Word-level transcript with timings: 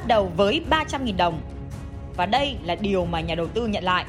bắt 0.00 0.06
đầu 0.06 0.32
với 0.36 0.64
300.000 0.70 1.16
đồng. 1.16 1.40
Và 2.16 2.26
đây 2.26 2.56
là 2.64 2.74
điều 2.74 3.04
mà 3.04 3.20
nhà 3.20 3.34
đầu 3.34 3.46
tư 3.46 3.66
nhận 3.66 3.84
lại. 3.84 4.04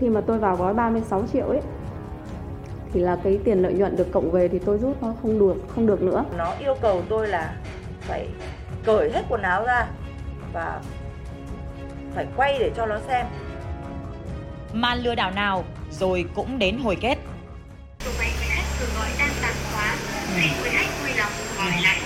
Khi 0.00 0.08
mà 0.08 0.20
tôi 0.26 0.38
vào 0.38 0.56
gói 0.56 0.74
36 0.74 1.24
triệu 1.32 1.48
ấy 1.48 1.60
thì 2.92 3.00
là 3.00 3.16
cái 3.24 3.38
tiền 3.44 3.62
lợi 3.62 3.72
nhuận 3.72 3.96
được 3.96 4.12
cộng 4.12 4.30
về 4.30 4.48
thì 4.48 4.58
tôi 4.58 4.78
rút 4.78 5.02
nó 5.02 5.14
không 5.22 5.38
được 5.38 5.54
không 5.74 5.86
được 5.86 6.02
nữa. 6.02 6.24
Nó 6.36 6.54
yêu 6.58 6.74
cầu 6.80 7.02
tôi 7.08 7.28
là 7.28 7.54
phải 8.00 8.28
cởi 8.84 9.12
hết 9.12 9.22
quần 9.28 9.42
áo 9.42 9.64
ra 9.64 9.86
và 10.52 10.80
phải 12.14 12.26
quay 12.36 12.58
để 12.58 12.70
cho 12.76 12.86
nó 12.86 12.98
xem. 13.08 13.26
Màn 14.72 14.98
lừa 14.98 15.14
đảo 15.14 15.30
nào 15.30 15.64
rồi 15.90 16.24
cũng 16.34 16.58
đến 16.58 16.78
hồi 16.78 16.96
kết. 17.00 17.18
Số 18.04 18.10
máy 18.18 18.28
quý 18.40 18.46
khách 18.48 18.80
vừa 18.80 18.98
gọi 18.98 19.08
đang 19.18 19.32
tạm 19.42 19.54
khóa. 19.72 19.96
Xin 20.34 20.50
quý 20.64 20.70
khách 20.72 20.90
vui 21.02 21.10
lòng 21.18 21.32
gọi 21.58 21.82
lại 21.82 21.98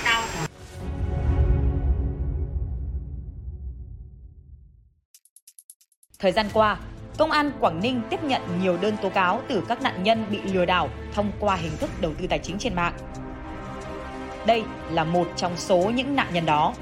Thời 6.25 6.33
gian 6.33 6.47
qua, 6.53 6.77
Công 7.19 7.31
an 7.31 7.51
Quảng 7.61 7.81
Ninh 7.81 8.01
tiếp 8.11 8.25
nhận 8.25 8.43
nhiều 8.63 8.77
đơn 8.81 8.97
tố 9.03 9.09
cáo 9.09 9.41
từ 9.49 9.63
các 9.69 9.83
nạn 9.83 10.03
nhân 10.03 10.27
bị 10.31 10.39
lừa 10.53 10.65
đảo 10.65 10.89
thông 11.15 11.31
qua 11.41 11.57
hình 11.57 11.77
thức 11.77 11.91
đầu 12.01 12.13
tư 12.19 12.27
tài 12.27 12.39
chính 12.39 12.59
trên 12.59 12.75
mạng. 12.75 12.93
Đây 14.47 14.63
là 14.91 15.05
một 15.05 15.27
trong 15.37 15.53
số 15.57 15.91
những 15.95 16.17
nạn 16.17 16.27
nhân 16.33 16.47
đó. 16.47 16.75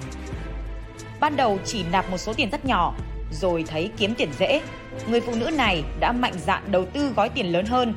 Ban 1.20 1.36
đầu 1.36 1.58
chỉ 1.64 1.84
nạp 1.92 2.10
một 2.10 2.16
số 2.16 2.32
tiền 2.34 2.50
rất 2.50 2.64
nhỏ, 2.64 2.94
rồi 3.32 3.64
thấy 3.68 3.90
kiếm 3.96 4.14
tiền 4.14 4.28
dễ, 4.38 4.62
người 5.08 5.20
phụ 5.20 5.32
nữ 5.34 5.50
này 5.50 5.84
đã 6.00 6.12
mạnh 6.12 6.34
dạn 6.46 6.62
đầu 6.72 6.84
tư 6.86 7.12
gói 7.16 7.28
tiền 7.28 7.52
lớn 7.52 7.66
hơn 7.66 7.94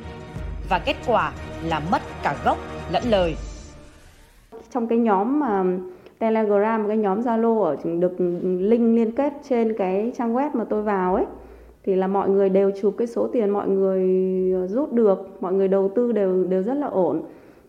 và 0.68 0.78
kết 0.78 0.96
quả 1.06 1.32
là 1.62 1.80
mất 1.90 2.02
cả 2.22 2.36
gốc 2.44 2.58
lẫn 2.90 3.02
lời. 3.10 3.36
Trong 4.74 4.88
cái 4.88 4.98
nhóm 4.98 5.40
mà 5.40 5.62
Telegram, 6.18 6.82
một 6.82 6.88
cái 6.88 6.96
nhóm 6.96 7.20
Zalo 7.20 7.62
ở 7.62 7.76
được 8.00 8.20
link 8.60 8.96
liên 8.96 9.12
kết 9.12 9.32
trên 9.48 9.74
cái 9.78 10.12
trang 10.16 10.34
web 10.34 10.50
mà 10.52 10.64
tôi 10.64 10.82
vào 10.82 11.14
ấy 11.14 11.24
thì 11.84 11.94
là 11.94 12.06
mọi 12.06 12.28
người 12.28 12.48
đều 12.48 12.70
chụp 12.80 12.94
cái 12.98 13.06
số 13.06 13.28
tiền 13.32 13.50
mọi 13.50 13.68
người 13.68 14.06
rút 14.68 14.92
được, 14.92 15.36
mọi 15.40 15.52
người 15.52 15.68
đầu 15.68 15.90
tư 15.94 16.12
đều 16.12 16.44
đều 16.44 16.62
rất 16.62 16.74
là 16.74 16.86
ổn. 16.86 17.22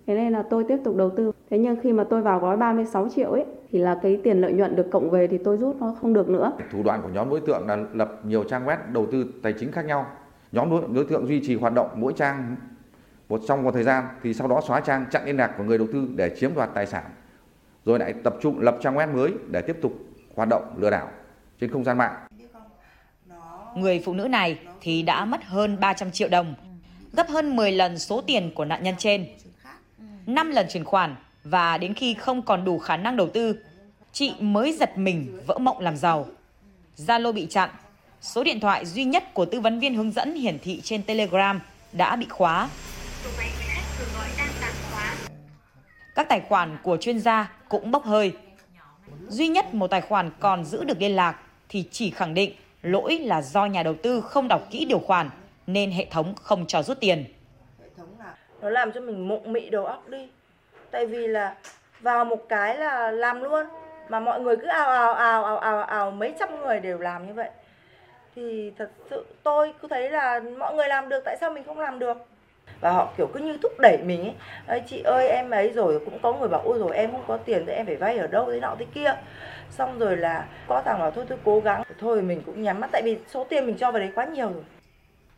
Thế 0.07 0.15
nên 0.15 0.33
là 0.33 0.43
tôi 0.49 0.63
tiếp 0.63 0.77
tục 0.83 0.95
đầu 0.95 1.09
tư. 1.09 1.31
Thế 1.49 1.57
nhưng 1.57 1.75
khi 1.81 1.93
mà 1.93 2.03
tôi 2.03 2.21
vào 2.21 2.39
gói 2.39 2.57
36 2.57 3.09
triệu 3.09 3.31
ấy 3.31 3.45
thì 3.71 3.79
là 3.79 3.99
cái 4.01 4.19
tiền 4.23 4.41
lợi 4.41 4.53
nhuận 4.53 4.75
được 4.75 4.91
cộng 4.91 5.09
về 5.09 5.27
thì 5.27 5.37
tôi 5.37 5.57
rút 5.57 5.75
nó 5.79 5.95
không 6.01 6.13
được 6.13 6.29
nữa. 6.29 6.51
Thủ 6.71 6.83
đoạn 6.83 7.01
của 7.03 7.09
nhóm 7.09 7.29
đối 7.29 7.39
tượng 7.39 7.67
là 7.67 7.77
lập 7.93 8.19
nhiều 8.23 8.43
trang 8.43 8.65
web 8.65 8.77
đầu 8.93 9.05
tư 9.11 9.25
tài 9.43 9.53
chính 9.53 9.71
khác 9.71 9.85
nhau. 9.85 10.05
Nhóm 10.51 10.69
đối, 10.69 10.81
đối 10.93 11.05
tượng 11.05 11.27
duy 11.27 11.41
trì 11.47 11.55
hoạt 11.55 11.73
động 11.73 11.87
mỗi 11.95 12.13
trang 12.13 12.55
một 13.29 13.41
trong 13.47 13.63
một 13.63 13.71
thời 13.73 13.83
gian 13.83 14.03
thì 14.23 14.33
sau 14.33 14.47
đó 14.47 14.61
xóa 14.67 14.79
trang 14.79 15.05
chặn 15.11 15.25
liên 15.25 15.37
lạc 15.37 15.51
của 15.57 15.63
người 15.63 15.77
đầu 15.77 15.87
tư 15.93 16.07
để 16.15 16.35
chiếm 16.39 16.51
đoạt 16.55 16.69
tài 16.73 16.85
sản. 16.85 17.03
Rồi 17.87 17.99
lại 17.99 18.13
tập 18.23 18.35
trung 18.41 18.59
lập 18.59 18.77
trang 18.81 18.95
web 18.95 19.15
mới 19.15 19.31
để 19.51 19.61
tiếp 19.61 19.75
tục 19.81 19.93
hoạt 20.35 20.49
động 20.49 20.63
lừa 20.77 20.89
đảo 20.89 21.09
trên 21.61 21.71
không 21.71 21.83
gian 21.83 21.97
mạng. 21.97 22.27
Người 23.75 24.01
phụ 24.05 24.13
nữ 24.13 24.27
này 24.27 24.59
thì 24.81 25.01
đã 25.01 25.25
mất 25.25 25.43
hơn 25.43 25.79
300 25.79 26.11
triệu 26.11 26.29
đồng, 26.29 26.55
gấp 27.13 27.27
hơn 27.27 27.55
10 27.55 27.71
lần 27.71 27.99
số 27.99 28.21
tiền 28.21 28.51
của 28.55 28.65
nạn 28.65 28.83
nhân 28.83 28.95
trên. 28.97 29.25
5 30.25 30.51
lần 30.51 30.65
chuyển 30.69 30.83
khoản 30.83 31.15
và 31.43 31.77
đến 31.77 31.93
khi 31.93 32.13
không 32.13 32.41
còn 32.41 32.65
đủ 32.65 32.79
khả 32.79 32.97
năng 32.97 33.17
đầu 33.17 33.29
tư, 33.29 33.59
chị 34.11 34.33
mới 34.39 34.73
giật 34.79 34.97
mình 34.97 35.39
vỡ 35.45 35.57
mộng 35.57 35.79
làm 35.79 35.97
giàu. 35.97 36.25
Zalo 36.97 37.33
bị 37.33 37.47
chặn, 37.49 37.69
số 38.21 38.43
điện 38.43 38.59
thoại 38.59 38.85
duy 38.85 39.03
nhất 39.03 39.33
của 39.33 39.45
tư 39.45 39.61
vấn 39.61 39.79
viên 39.79 39.95
hướng 39.95 40.11
dẫn 40.11 40.35
hiển 40.35 40.59
thị 40.59 40.81
trên 40.83 41.03
Telegram 41.03 41.59
đã 41.91 42.15
bị 42.15 42.25
khóa. 42.29 42.69
Số 43.23 43.29
máy 43.37 43.49
quý 43.59 43.65
vừa 43.99 44.05
gọi 44.19 44.27
đang 44.37 44.47
khóa. 44.47 44.56
Các 46.17 46.29
tài 46.29 46.41
khoản 46.41 46.77
của 46.83 46.97
chuyên 46.97 47.19
gia 47.19 47.51
cũng 47.69 47.91
bốc 47.91 48.03
hơi. 48.03 48.33
Duy 49.27 49.47
nhất 49.47 49.73
một 49.73 49.87
tài 49.87 50.01
khoản 50.01 50.31
còn 50.39 50.65
giữ 50.65 50.83
được 50.83 50.97
liên 50.99 51.15
lạc 51.15 51.39
thì 51.69 51.83
chỉ 51.91 52.09
khẳng 52.09 52.33
định 52.33 52.51
lỗi 52.81 53.19
là 53.19 53.41
do 53.41 53.65
nhà 53.65 53.83
đầu 53.83 53.95
tư 54.03 54.21
không 54.21 54.47
đọc 54.47 54.61
kỹ 54.71 54.85
điều 54.85 54.99
khoản 54.99 55.29
nên 55.67 55.91
hệ 55.91 56.05
thống 56.11 56.33
không 56.35 56.65
cho 56.67 56.83
rút 56.83 56.99
tiền. 56.99 57.25
Nó 58.61 58.69
làm 58.69 58.91
cho 58.91 59.01
mình 59.01 59.27
mộng 59.27 59.53
mị 59.53 59.69
đầu 59.69 59.85
óc 59.85 60.09
đi. 60.09 60.29
Tại 60.91 61.05
vì 61.05 61.27
là 61.27 61.55
vào 61.99 62.25
một 62.25 62.45
cái 62.49 62.77
là 62.77 63.11
làm 63.11 63.41
luôn, 63.41 63.65
mà 64.09 64.19
mọi 64.19 64.41
người 64.41 64.57
cứ 64.57 64.67
ào 64.67 64.89
ào 64.89 65.13
ào 65.13 65.43
ào 65.43 65.57
ào 65.57 65.83
ào 65.83 66.11
mấy 66.11 66.33
trăm 66.39 66.59
người 66.59 66.79
đều 66.79 66.97
làm 66.97 67.27
như 67.27 67.33
vậy 67.33 67.49
thì 68.35 68.71
thật 68.77 68.91
sự 69.09 69.25
tôi 69.43 69.73
cứ 69.81 69.87
thấy 69.87 70.09
là 70.09 70.39
mọi 70.57 70.75
người 70.75 70.87
làm 70.87 71.09
được, 71.09 71.21
tại 71.25 71.37
sao 71.41 71.49
mình 71.49 71.63
không 71.63 71.79
làm 71.79 71.99
được 71.99 72.17
và 72.79 72.91
họ 72.91 73.13
kiểu 73.17 73.27
cứ 73.33 73.39
như 73.39 73.57
thúc 73.63 73.71
đẩy 73.79 73.97
mình 73.97 74.21
ấy. 74.21 74.33
Ê, 74.67 74.81
chị 74.87 75.01
ơi 75.01 75.27
em 75.27 75.49
ấy 75.49 75.69
rồi 75.69 75.99
cũng 76.05 76.19
có 76.21 76.33
người 76.33 76.49
bảo 76.49 76.61
ôi 76.65 76.79
rồi 76.79 76.95
em 76.95 77.11
không 77.11 77.23
có 77.27 77.37
tiền 77.37 77.63
thì 77.67 77.73
em 77.73 77.85
phải 77.85 77.95
vay 77.95 78.17
ở 78.17 78.27
đâu 78.27 78.51
thế 78.51 78.59
nọ 78.59 78.75
thế 78.79 78.85
kia. 78.93 79.15
Xong 79.69 79.99
rồi 79.99 80.17
là 80.17 80.47
có 80.67 80.81
thằng 80.85 80.99
bảo 80.99 81.11
thôi 81.11 81.25
tôi 81.29 81.37
cố 81.43 81.59
gắng. 81.59 81.83
Thôi 81.99 82.21
mình 82.21 82.41
cũng 82.45 82.61
nhắm 82.61 82.79
mắt 82.79 82.89
tại 82.91 83.01
vì 83.05 83.17
số 83.27 83.43
tiền 83.49 83.65
mình 83.65 83.77
cho 83.77 83.91
vào 83.91 83.99
đấy 83.99 84.11
quá 84.15 84.25
nhiều 84.25 84.49
rồi. 84.53 84.63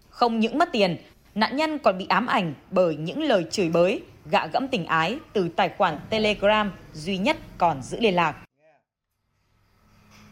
Không 0.10 0.40
những 0.40 0.58
mất 0.58 0.70
tiền, 0.72 0.98
nạn 1.36 1.56
nhân 1.56 1.80
còn 1.80 1.98
bị 1.98 2.06
ám 2.10 2.28
ảnh 2.28 2.54
bởi 2.72 2.96
những 2.96 3.24
lời 3.24 3.46
chửi 3.52 3.70
bới, 3.70 4.04
gạ 4.26 4.48
gẫm 4.54 4.68
tình 4.68 4.86
ái 4.86 5.20
từ 5.34 5.50
tài 5.56 5.70
khoản 5.70 6.00
Telegram 6.10 6.72
duy 6.94 7.18
nhất 7.18 7.38
còn 7.58 7.82
giữ 7.82 7.98
liên 8.00 8.16
lạc. 8.16 8.36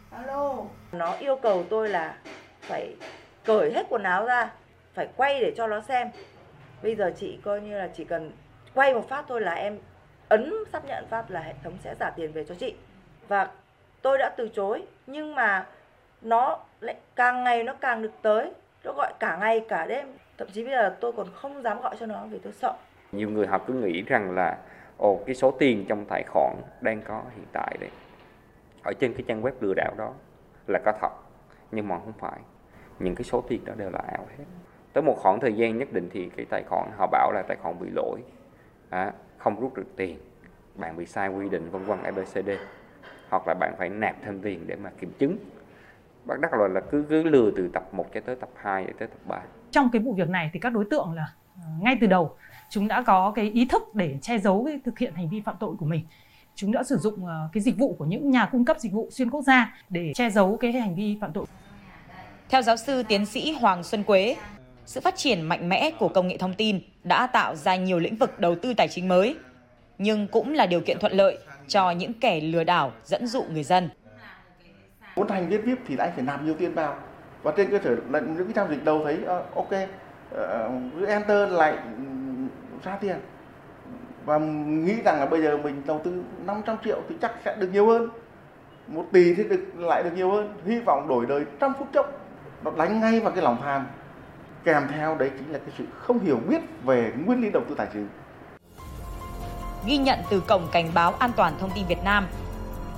alo. 0.09 0.55
Nó 0.91 1.15
yêu 1.19 1.35
cầu 1.35 1.65
tôi 1.69 1.89
là 1.89 2.15
phải 2.61 2.95
cởi 3.45 3.71
hết 3.73 3.85
quần 3.89 4.03
áo 4.03 4.25
ra 4.25 4.49
phải 4.93 5.07
quay 5.15 5.41
để 5.41 5.53
cho 5.57 5.67
nó 5.67 5.81
xem 5.81 6.07
bây 6.83 6.95
giờ 6.95 7.11
chị 7.17 7.39
coi 7.43 7.61
như 7.61 7.77
là 7.77 7.89
chỉ 7.93 8.03
cần 8.03 8.31
quay 8.73 8.93
một 8.93 9.09
phát 9.09 9.25
thôi 9.27 9.41
là 9.41 9.53
em 9.53 9.77
ấn 10.29 10.53
xác 10.73 10.85
nhận 10.85 11.05
phát 11.09 11.31
là 11.31 11.39
hệ 11.39 11.53
thống 11.63 11.77
sẽ 11.83 11.95
trả 11.99 12.09
tiền 12.09 12.31
về 12.31 12.43
cho 12.43 12.55
chị. 12.55 12.75
Và 13.27 13.51
tôi 14.01 14.17
đã 14.17 14.29
từ 14.37 14.49
chối, 14.49 14.83
nhưng 15.07 15.35
mà 15.35 15.67
nó 16.21 16.59
lại 16.79 16.95
càng 17.15 17.43
ngày 17.43 17.63
nó 17.63 17.73
càng 17.73 18.01
được 18.01 18.11
tới. 18.21 18.51
Nó 18.83 18.93
gọi 18.93 19.13
cả 19.19 19.37
ngày, 19.37 19.65
cả 19.69 19.85
đêm. 19.85 20.07
Thậm 20.37 20.47
chí 20.53 20.63
bây 20.63 20.71
giờ 20.71 20.95
tôi 21.01 21.11
còn 21.11 21.27
không 21.33 21.61
dám 21.61 21.81
gọi 21.81 21.95
cho 21.99 22.05
nó 22.05 22.25
vì 22.25 22.39
tôi 22.39 22.53
sợ. 22.53 22.73
Nhiều 23.11 23.29
người 23.29 23.47
họ 23.47 23.57
cứ 23.67 23.73
nghĩ 23.73 24.01
rằng 24.01 24.31
là, 24.31 24.57
ồ, 24.97 25.19
cái 25.25 25.35
số 25.35 25.51
tiền 25.51 25.85
trong 25.89 26.05
tài 26.09 26.23
khoản 26.27 26.55
đang 26.81 27.01
có 27.01 27.23
hiện 27.35 27.45
tại 27.53 27.77
đấy, 27.79 27.89
ở 28.83 28.93
trên 28.99 29.13
cái 29.13 29.23
trang 29.27 29.41
web 29.41 29.51
lừa 29.59 29.73
đảo 29.73 29.93
đó 29.97 30.13
là 30.67 30.79
có 30.85 30.93
thật, 31.01 31.11
nhưng 31.71 31.87
mà 31.87 31.99
không 31.99 32.13
phải. 32.19 32.39
Những 32.99 33.15
cái 33.15 33.23
số 33.23 33.41
tiền 33.41 33.65
đó 33.65 33.73
đều 33.77 33.89
là 33.89 33.99
ảo 33.99 34.27
hết 34.37 34.45
tới 34.97 35.01
một 35.01 35.17
khoảng 35.17 35.39
thời 35.39 35.53
gian 35.53 35.77
nhất 35.77 35.93
định 35.93 36.09
thì 36.13 36.29
cái 36.37 36.45
tài 36.49 36.63
khoản 36.69 36.89
họ 36.97 37.07
bảo 37.11 37.31
là 37.31 37.43
tài 37.47 37.57
khoản 37.61 37.79
bị 37.79 37.87
lỗi. 37.95 38.19
À, 38.89 39.11
không 39.37 39.59
rút 39.59 39.73
được 39.73 39.95
tiền. 39.95 40.17
Bạn 40.75 40.97
bị 40.97 41.05
sai 41.05 41.29
quy 41.29 41.49
định 41.49 41.69
vân 41.71 41.83
vân 41.83 42.03
abcd 42.03 42.49
hoặc 43.29 43.47
là 43.47 43.53
bạn 43.53 43.73
phải 43.77 43.89
nạp 43.89 44.15
thêm 44.23 44.41
tiền 44.41 44.67
để 44.67 44.75
mà 44.75 44.89
kiểm 44.99 45.11
chứng. 45.19 45.37
Bắt 46.25 46.39
đắc 46.39 46.51
rồi 46.51 46.69
là 46.69 46.81
cứ 46.91 47.05
cứ 47.09 47.23
lừa 47.23 47.51
từ 47.57 47.69
tập 47.73 47.83
1 47.91 48.05
cho 48.13 48.21
tới 48.21 48.35
tập 48.35 48.49
2 48.55 48.83
để 48.87 48.93
tới 48.99 49.07
tập 49.07 49.17
3 49.25 49.41
trong 49.71 49.89
cái 49.89 50.01
vụ 50.01 50.13
việc 50.13 50.29
này 50.29 50.49
thì 50.53 50.59
các 50.59 50.73
đối 50.73 50.85
tượng 50.85 51.13
là 51.13 51.33
ờ, 51.55 51.69
ngay 51.81 51.97
từ 52.01 52.07
đầu 52.07 52.35
chúng 52.69 52.87
đã 52.87 53.03
có 53.07 53.31
cái 53.35 53.51
ý 53.51 53.65
thức 53.65 53.95
để 53.95 54.17
che 54.21 54.37
giấu 54.37 54.63
cái 54.65 54.79
thực 54.85 54.99
hiện 54.99 55.13
hành 55.13 55.29
vi 55.29 55.41
phạm 55.41 55.55
tội 55.59 55.75
của 55.79 55.85
mình. 55.85 56.05
Chúng 56.55 56.71
đã 56.71 56.83
sử 56.83 56.97
dụng 56.97 57.25
ờ, 57.25 57.49
cái 57.53 57.63
dịch 57.63 57.77
vụ 57.77 57.95
của 57.99 58.05
những 58.05 58.31
nhà 58.31 58.45
cung 58.45 58.65
cấp 58.65 58.77
dịch 58.79 58.91
vụ 58.91 59.09
xuyên 59.11 59.29
quốc 59.29 59.41
gia 59.41 59.75
để 59.89 60.11
che 60.15 60.29
giấu 60.29 60.57
cái 60.57 60.71
hành 60.71 60.95
vi 60.95 61.17
phạm 61.21 61.31
tội. 61.33 61.45
Theo 62.49 62.61
giáo 62.61 62.77
sư 62.77 63.03
tiến 63.03 63.25
sĩ 63.25 63.57
Hoàng 63.61 63.83
Xuân 63.83 64.03
Quế, 64.03 64.35
sự 64.87 65.01
phát 65.01 65.15
triển 65.15 65.41
mạnh 65.41 65.69
mẽ 65.69 65.91
của 65.99 66.07
công 66.07 66.27
nghệ 66.27 66.37
thông 66.37 66.53
tin 66.53 66.79
đã 67.03 67.27
tạo 67.27 67.55
ra 67.55 67.75
nhiều 67.75 67.99
lĩnh 67.99 68.15
vực 68.15 68.39
đầu 68.39 68.55
tư 68.55 68.73
tài 68.73 68.87
chính 68.87 69.07
mới, 69.07 69.35
nhưng 69.97 70.27
cũng 70.27 70.53
là 70.53 70.65
điều 70.65 70.81
kiện 70.81 70.99
thuận 70.99 71.13
lợi 71.13 71.37
cho 71.67 71.91
những 71.91 72.13
kẻ 72.13 72.41
lừa 72.41 72.63
đảo 72.63 72.91
dẫn 73.03 73.27
dụ 73.27 73.43
người 73.43 73.63
dân. 73.63 73.89
muốn 75.15 75.27
thành 75.27 75.49
viên 75.49 75.61
VIP 75.61 75.77
thì 75.87 75.95
anh 75.99 76.11
phải 76.15 76.23
nạp 76.23 76.43
nhiều 76.43 76.53
tiền 76.53 76.73
vào. 76.73 76.95
Và 77.43 77.53
trên 77.57 77.71
cơ 77.71 77.79
sở 77.83 77.95
là 78.09 78.19
những 78.19 78.45
cái 78.45 78.53
giao 78.55 78.67
dịch 78.69 78.85
đầu 78.85 79.01
thấy 79.03 79.17
uh, 79.23 79.55
ok 79.55 79.89
ờ, 80.31 80.71
enter 81.07 81.51
lại 81.51 81.71
ừ, 81.71 82.03
ra 82.83 82.97
tiền. 83.01 83.17
Và 84.25 84.37
nghĩ 84.37 84.95
rằng 85.05 85.19
là 85.19 85.25
bây 85.25 85.41
giờ 85.41 85.57
mình 85.57 85.81
đầu 85.85 86.01
tư 86.03 86.23
500 86.45 86.77
triệu 86.83 87.01
thì 87.09 87.15
chắc 87.21 87.31
sẽ 87.45 87.55
được 87.59 87.69
nhiều 87.73 87.87
hơn. 87.87 88.09
Một 88.87 89.05
tỷ 89.11 89.33
thì 89.33 89.43
được 89.43 89.65
lại 89.77 90.03
được 90.03 90.13
nhiều 90.15 90.31
hơn. 90.31 90.53
Hy 90.65 90.79
vọng 90.79 91.07
đổi 91.07 91.25
đời 91.25 91.45
trong 91.59 91.73
phút 91.79 91.87
chốc 91.93 92.27
nó 92.63 92.71
đánh 92.77 92.99
ngay 92.99 93.19
vào 93.19 93.31
cái 93.31 93.43
lòng 93.43 93.57
tham 93.61 93.85
kèm 94.63 94.87
theo 94.93 95.15
đấy 95.15 95.31
chính 95.37 95.51
là 95.51 95.59
cái 95.59 95.75
sự 95.77 95.83
không 95.99 96.19
hiểu 96.19 96.39
biết 96.47 96.61
về 96.83 97.11
nguyên 97.25 97.41
lý 97.41 97.49
đầu 97.49 97.63
tư 97.69 97.75
tài 97.77 97.87
chính 97.93 98.07
Ghi 99.85 99.97
nhận 99.97 100.19
từ 100.29 100.39
Cổng 100.39 100.67
Cảnh 100.71 100.91
báo 100.93 101.13
An 101.13 101.31
toàn 101.35 101.53
Thông 101.59 101.71
tin 101.75 101.85
Việt 101.85 102.03
Nam, 102.03 102.27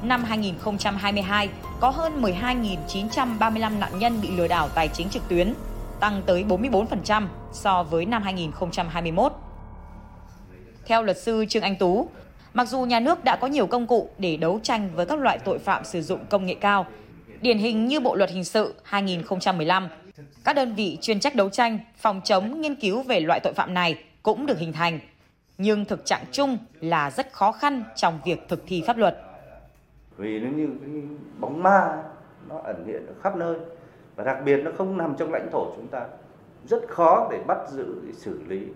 năm 0.03 0.23
2022 0.23 1.49
có 1.79 1.89
hơn 1.89 2.21
12.935 2.21 3.79
nạn 3.79 3.99
nhân 3.99 4.21
bị 4.21 4.29
lừa 4.37 4.47
đảo 4.47 4.69
tài 4.75 4.87
chính 4.87 5.09
trực 5.09 5.29
tuyến, 5.29 5.53
tăng 5.99 6.21
tới 6.25 6.45
44% 6.49 7.27
so 7.51 7.83
với 7.83 8.05
năm 8.05 8.23
2021. 8.23 9.33
Theo 10.85 11.03
luật 11.03 11.17
sư 11.17 11.45
Trương 11.49 11.63
Anh 11.63 11.75
Tú, 11.75 12.09
mặc 12.53 12.67
dù 12.67 12.81
nhà 12.81 12.99
nước 12.99 13.23
đã 13.23 13.35
có 13.35 13.47
nhiều 13.47 13.67
công 13.67 13.87
cụ 13.87 14.09
để 14.17 14.37
đấu 14.37 14.59
tranh 14.63 14.89
với 14.95 15.05
các 15.05 15.19
loại 15.19 15.39
tội 15.39 15.59
phạm 15.59 15.85
sử 15.85 16.01
dụng 16.01 16.25
công 16.29 16.45
nghệ 16.45 16.55
cao, 16.61 16.85
điển 17.41 17.57
hình 17.57 17.87
như 17.87 17.99
Bộ 17.99 18.15
luật 18.15 18.29
hình 18.29 18.43
sự 18.43 18.75
2015, 18.83 19.87
các 20.43 20.55
đơn 20.55 20.75
vị 20.75 20.97
chuyên 21.01 21.19
trách 21.19 21.35
đấu 21.35 21.49
tranh, 21.49 21.79
phòng 21.97 22.21
chống, 22.23 22.61
nghiên 22.61 22.75
cứu 22.75 23.03
về 23.03 23.19
loại 23.19 23.39
tội 23.43 23.53
phạm 23.53 23.73
này 23.73 24.03
cũng 24.23 24.45
được 24.45 24.57
hình 24.57 24.73
thành. 24.73 24.99
Nhưng 25.57 25.85
thực 25.85 26.05
trạng 26.05 26.23
chung 26.31 26.57
là 26.79 27.11
rất 27.11 27.31
khó 27.31 27.51
khăn 27.51 27.83
trong 27.95 28.19
việc 28.25 28.39
thực 28.47 28.63
thi 28.67 28.83
pháp 28.87 28.97
luật. 28.97 29.17
vì 30.17 30.39
nó 30.39 30.49
như 30.49 30.67
cái 30.81 31.01
bóng 31.39 31.63
ma 31.63 32.03
nó 32.49 32.57
ẩn 32.63 32.85
hiện 32.87 33.07
ở 33.07 33.13
khắp 33.21 33.35
nơi 33.35 33.57
và 34.15 34.23
đặc 34.23 34.37
biệt 34.45 34.57
nó 34.57 34.71
không 34.77 34.97
nằm 34.97 35.15
trong 35.17 35.31
lãnh 35.31 35.49
thổ 35.51 35.75
chúng 35.75 35.87
ta 35.87 36.05
rất 36.69 36.87
khó 36.87 37.27
để 37.31 37.39
bắt 37.47 37.57
giữ 37.69 38.01
để 38.07 38.13
xử 38.13 38.41
lý 38.47 38.67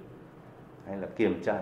hay 0.87 0.97
là 0.97 1.07
kiểm 1.15 1.41
tra 1.43 1.53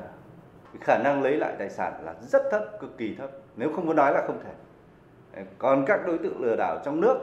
cái 0.73 0.81
khả 0.81 0.97
năng 1.03 1.23
lấy 1.23 1.35
lại 1.35 1.55
tài 1.59 1.69
sản 1.69 2.05
là 2.05 2.15
rất 2.21 2.41
thấp 2.51 2.63
cực 2.79 2.97
kỳ 2.97 3.15
thấp 3.15 3.29
nếu 3.55 3.73
không 3.75 3.85
muốn 3.85 3.95
nói 3.95 4.13
là 4.13 4.23
không 4.27 4.39
thể 4.43 4.53
còn 5.57 5.85
các 5.87 5.99
đối 6.05 6.17
tượng 6.17 6.41
lừa 6.41 6.55
đảo 6.55 6.79
trong 6.85 7.01
nước 7.01 7.17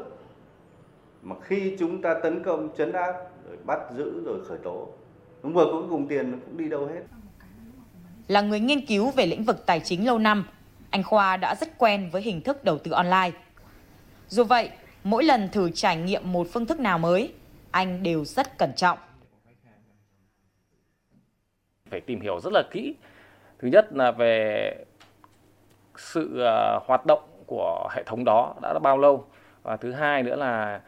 mà 1.22 1.36
khi 1.42 1.76
chúng 1.78 2.02
ta 2.02 2.14
tấn 2.22 2.44
công 2.44 2.68
chấn 2.76 2.92
áp 2.92 3.12
rồi 3.48 3.56
bắt 3.64 3.78
giữ 3.96 4.24
rồi 4.24 4.44
khởi 4.44 4.58
tố 4.64 4.88
đúng 5.42 5.52
vừa 5.52 5.64
cuối 5.72 5.82
cùng 5.90 6.08
tiền 6.08 6.30
nó 6.30 6.38
cũng 6.46 6.56
đi 6.56 6.68
đâu 6.68 6.86
hết 6.86 7.00
Là 8.28 8.40
người 8.40 8.60
nghiên 8.60 8.86
cứu 8.86 9.10
về 9.10 9.26
lĩnh 9.26 9.44
vực 9.44 9.66
tài 9.66 9.80
chính 9.80 10.06
lâu 10.06 10.18
năm, 10.18 10.48
anh 10.90 11.02
Khoa 11.02 11.36
đã 11.36 11.54
rất 11.54 11.78
quen 11.78 12.08
với 12.12 12.22
hình 12.22 12.40
thức 12.40 12.64
đầu 12.64 12.78
tư 12.78 12.90
online. 12.90 13.30
Dù 14.28 14.44
vậy, 14.44 14.70
mỗi 15.04 15.24
lần 15.24 15.48
thử 15.52 15.70
trải 15.70 15.96
nghiệm 15.96 16.32
một 16.32 16.46
phương 16.52 16.66
thức 16.66 16.80
nào 16.80 16.98
mới, 16.98 17.32
anh 17.70 18.02
đều 18.02 18.24
rất 18.24 18.58
cẩn 18.58 18.72
trọng. 18.76 18.98
phải 21.90 22.00
tìm 22.00 22.20
hiểu 22.20 22.40
rất 22.40 22.52
là 22.52 22.62
kỹ 22.70 22.94
thứ 23.58 23.68
nhất 23.68 23.92
là 23.92 24.10
về 24.10 24.74
sự 25.96 26.40
ờ, 26.40 26.80
hoạt 26.86 27.06
động 27.06 27.22
của 27.46 27.88
hệ 27.92 28.02
thống 28.02 28.24
đó 28.24 28.54
đã 28.62 28.78
bao 28.78 28.98
lâu 28.98 29.24
và 29.62 29.76
thứ 29.76 29.92
hai 29.92 30.22
nữa 30.22 30.36
là 30.36 30.80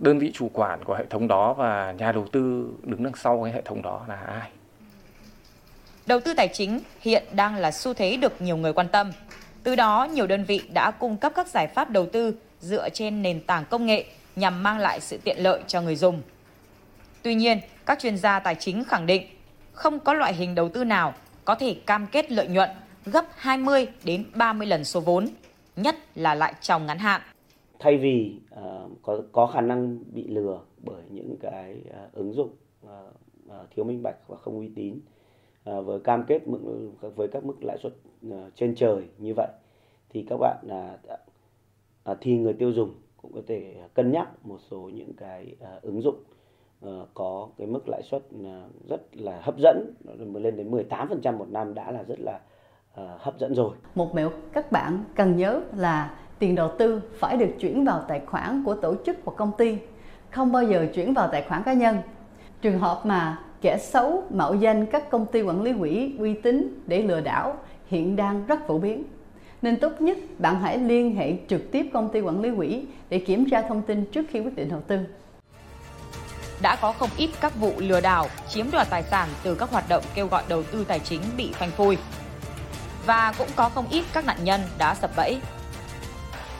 đơn 0.00 0.18
vị 0.18 0.30
chủ 0.34 0.50
quản 0.52 0.84
của 0.84 0.94
hệ 0.94 1.04
thống 1.10 1.28
đó 1.28 1.54
và 1.54 1.94
nhà 1.98 2.12
đầu 2.12 2.26
tư 2.32 2.70
đứng 2.82 3.04
đằng 3.04 3.14
sau 3.16 3.42
cái 3.44 3.52
hệ 3.52 3.62
thống 3.62 3.82
đó 3.82 4.04
là 4.08 4.16
ai 4.16 4.50
Đầu 6.06 6.20
tư 6.20 6.34
tài 6.34 6.48
chính 6.48 6.80
hiện 7.00 7.24
đang 7.32 7.56
là 7.56 7.70
xu 7.70 7.94
thế 7.94 8.16
được 8.16 8.42
nhiều 8.42 8.56
người 8.56 8.72
quan 8.72 8.88
tâm. 8.88 9.12
Từ 9.62 9.76
đó, 9.76 10.08
nhiều 10.12 10.26
đơn 10.26 10.44
vị 10.44 10.62
đã 10.74 10.90
cung 10.90 11.16
cấp 11.16 11.32
các 11.34 11.48
giải 11.48 11.66
pháp 11.66 11.90
đầu 11.90 12.06
tư 12.06 12.34
dựa 12.60 12.88
trên 12.88 13.22
nền 13.22 13.40
tảng 13.40 13.64
công 13.70 13.86
nghệ 13.86 14.04
nhằm 14.36 14.62
mang 14.62 14.78
lại 14.78 15.00
sự 15.00 15.18
tiện 15.24 15.38
lợi 15.38 15.62
cho 15.66 15.80
người 15.80 15.96
dùng. 15.96 16.22
Tuy 17.22 17.34
nhiên, 17.34 17.60
các 17.86 17.98
chuyên 17.98 18.16
gia 18.16 18.38
tài 18.38 18.54
chính 18.54 18.84
khẳng 18.84 19.06
định 19.06 19.26
không 19.72 20.00
có 20.00 20.14
loại 20.14 20.34
hình 20.34 20.54
đầu 20.54 20.68
tư 20.68 20.84
nào 20.84 21.14
có 21.44 21.54
thể 21.54 21.76
cam 21.86 22.06
kết 22.06 22.32
lợi 22.32 22.48
nhuận 22.48 22.70
gấp 23.06 23.24
20 23.36 23.86
đến 24.04 24.24
30 24.34 24.66
lần 24.66 24.84
số 24.84 25.00
vốn, 25.00 25.28
nhất 25.76 25.96
là 26.14 26.34
lại 26.34 26.54
trong 26.60 26.86
ngắn 26.86 26.98
hạn 26.98 27.20
thay 27.80 27.98
vì 27.98 28.40
uh, 28.54 28.90
có 29.02 29.22
có 29.32 29.46
khả 29.46 29.60
năng 29.60 29.98
bị 30.12 30.28
lừa 30.28 30.60
bởi 30.84 31.02
những 31.10 31.36
cái 31.40 31.82
uh, 32.06 32.12
ứng 32.12 32.32
dụng 32.32 32.50
uh, 32.86 32.90
uh, 33.46 33.70
thiếu 33.70 33.84
minh 33.84 34.02
bạch 34.02 34.16
và 34.28 34.36
không 34.36 34.58
uy 34.58 34.70
tín 34.76 35.00
uh, 35.70 35.86
với 35.86 36.00
cam 36.00 36.24
kết 36.26 36.48
mức 36.48 36.58
với 37.16 37.28
các 37.28 37.44
mức 37.44 37.64
lãi 37.64 37.78
suất 37.82 37.92
uh, 38.28 38.34
trên 38.54 38.74
trời 38.74 39.08
như 39.18 39.34
vậy 39.36 39.48
thì 40.08 40.26
các 40.28 40.36
bạn 40.40 40.56
là 40.62 40.98
uh, 42.10 42.18
thì 42.20 42.38
người 42.38 42.52
tiêu 42.52 42.72
dùng 42.72 42.94
cũng 43.16 43.32
có 43.32 43.40
thể 43.46 43.74
cân 43.94 44.12
nhắc 44.12 44.46
một 44.46 44.58
số 44.70 44.90
những 44.94 45.12
cái 45.16 45.56
uh, 45.76 45.82
ứng 45.82 46.02
dụng 46.02 46.22
uh, 46.86 47.08
có 47.14 47.48
cái 47.58 47.66
mức 47.66 47.88
lãi 47.88 48.02
suất 48.02 48.22
uh, 48.36 48.88
rất 48.88 49.16
là 49.16 49.40
hấp 49.40 49.58
dẫn 49.58 49.94
lên 50.34 50.56
đến 50.56 50.70
18% 50.70 51.36
một 51.36 51.48
năm 51.48 51.74
đã 51.74 51.90
là 51.90 52.02
rất 52.02 52.18
là 52.20 52.40
uh, 53.00 53.20
hấp 53.20 53.38
dẫn 53.38 53.54
rồi. 53.54 53.76
Một 53.94 54.14
mẹo 54.14 54.30
các 54.52 54.72
bạn 54.72 55.04
cần 55.14 55.36
nhớ 55.36 55.62
là 55.76 56.18
tiền 56.40 56.54
đầu 56.54 56.70
tư 56.78 57.02
phải 57.18 57.36
được 57.36 57.50
chuyển 57.60 57.84
vào 57.84 58.04
tài 58.08 58.20
khoản 58.26 58.62
của 58.64 58.74
tổ 58.74 58.94
chức 59.06 59.16
hoặc 59.24 59.32
công 59.36 59.52
ty, 59.58 59.76
không 60.30 60.52
bao 60.52 60.62
giờ 60.62 60.86
chuyển 60.94 61.14
vào 61.14 61.28
tài 61.32 61.42
khoản 61.48 61.62
cá 61.62 61.72
nhân. 61.72 61.98
Trường 62.62 62.78
hợp 62.78 63.00
mà 63.04 63.38
kẻ 63.60 63.78
xấu 63.78 64.24
mạo 64.30 64.54
danh 64.54 64.86
các 64.86 65.10
công 65.10 65.26
ty 65.26 65.42
quản 65.42 65.62
lý 65.62 65.72
quỹ 65.78 66.12
uy 66.18 66.34
tín 66.34 66.82
để 66.86 67.02
lừa 67.02 67.20
đảo 67.20 67.56
hiện 67.86 68.16
đang 68.16 68.46
rất 68.46 68.66
phổ 68.66 68.78
biến. 68.78 69.04
Nên 69.62 69.76
tốt 69.76 69.92
nhất 70.00 70.18
bạn 70.38 70.60
hãy 70.60 70.78
liên 70.78 71.16
hệ 71.16 71.32
trực 71.48 71.72
tiếp 71.72 71.86
công 71.92 72.08
ty 72.08 72.20
quản 72.20 72.40
lý 72.40 72.50
quỹ 72.56 72.84
để 73.08 73.18
kiểm 73.18 73.50
tra 73.50 73.62
thông 73.62 73.82
tin 73.82 74.04
trước 74.04 74.26
khi 74.30 74.40
quyết 74.40 74.56
định 74.56 74.68
đầu 74.68 74.80
tư. 74.80 74.98
Đã 76.62 76.76
có 76.80 76.92
không 76.92 77.10
ít 77.16 77.30
các 77.40 77.56
vụ 77.60 77.72
lừa 77.78 78.00
đảo 78.00 78.26
chiếm 78.48 78.66
đoạt 78.72 78.86
tài 78.90 79.02
sản 79.02 79.28
từ 79.42 79.54
các 79.54 79.70
hoạt 79.70 79.88
động 79.88 80.02
kêu 80.14 80.26
gọi 80.26 80.42
đầu 80.48 80.62
tư 80.62 80.84
tài 80.88 80.98
chính 80.98 81.20
bị 81.36 81.50
phanh 81.52 81.70
phui. 81.70 81.98
Và 83.06 83.34
cũng 83.38 83.48
có 83.56 83.68
không 83.68 83.86
ít 83.90 84.04
các 84.12 84.26
nạn 84.26 84.36
nhân 84.44 84.60
đã 84.78 84.94
sập 84.94 85.10
bẫy. 85.16 85.40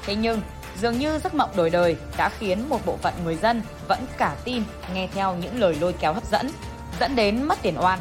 Thế 0.03 0.15
nhưng, 0.15 0.41
dường 0.77 0.99
như 0.99 1.19
giấc 1.19 1.35
mộng 1.35 1.51
đổi 1.57 1.71
đời 1.71 1.97
đã 2.17 2.29
khiến 2.39 2.69
một 2.69 2.87
bộ 2.87 2.97
phận 2.97 3.15
người 3.25 3.37
dân 3.37 3.63
vẫn 3.89 3.99
cả 4.19 4.37
tin 4.45 4.63
nghe 4.95 5.09
theo 5.15 5.37
những 5.37 5.61
lời 5.61 5.77
lôi 5.81 5.93
kéo 5.93 6.13
hấp 6.13 6.25
dẫn, 6.25 6.49
dẫn 7.01 7.17
đến 7.17 7.43
mất 7.43 7.59
tiền 7.63 7.75
oan. 7.79 7.99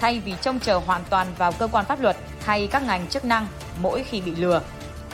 Thay 0.00 0.20
vì 0.24 0.34
trông 0.40 0.60
chờ 0.60 0.78
hoàn 0.78 1.02
toàn 1.10 1.26
vào 1.38 1.52
cơ 1.52 1.68
quan 1.72 1.84
pháp 1.84 2.00
luật 2.00 2.16
hay 2.44 2.68
các 2.70 2.82
ngành 2.82 3.06
chức 3.06 3.24
năng 3.24 3.46
mỗi 3.82 4.02
khi 4.02 4.20
bị 4.20 4.34
lừa, 4.34 4.62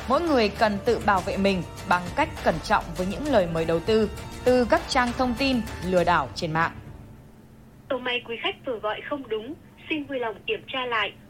mỗi 0.09 0.21
người 0.21 0.49
cần 0.49 0.79
tự 0.85 0.99
bảo 1.07 1.21
vệ 1.21 1.37
mình 1.37 1.63
bằng 1.89 2.03
cách 2.17 2.29
cẩn 2.45 2.55
trọng 2.65 2.85
với 2.97 3.07
những 3.07 3.33
lời 3.33 3.49
mời 3.55 3.65
đầu 3.65 3.81
tư 3.81 4.11
từ 4.45 4.65
các 4.65 4.83
trang 4.89 5.13
thông 5.19 5.35
tin 5.35 5.61
lừa 5.85 6.05
đảo 6.05 6.29
trên 6.35 6.53
mạng. 6.53 6.73
Tổng 7.89 8.05
may 8.05 8.23
quý 8.29 8.37
khách 8.43 8.55
vừa 8.67 8.79
gọi 8.79 9.01
không 9.09 9.29
đúng, 9.29 9.55
xin 9.91 10.05
vui 10.05 10.19
lòng 10.19 10.37
kiểm 10.47 10.63
tra 10.73 10.87
lại 10.87 11.13